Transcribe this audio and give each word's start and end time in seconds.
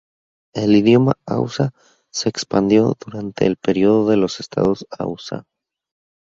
El 0.55 0.75
idioma 0.75 1.13
hausa 1.27 1.73
se 2.11 2.27
expandió 2.27 2.97
durante 3.05 3.45
el 3.45 3.55
período 3.55 4.09
de 4.09 4.17
los 4.17 4.39
estados 4.39 4.87
hausa. 4.97 5.43